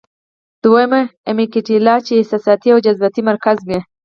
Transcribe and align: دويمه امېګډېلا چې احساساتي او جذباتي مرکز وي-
دويمه 0.63 1.01
امېګډېلا 1.29 1.95
چې 2.05 2.11
احساساتي 2.19 2.69
او 2.73 2.77
جذباتي 2.85 3.21
مرکز 3.29 3.57
وي- 3.67 3.79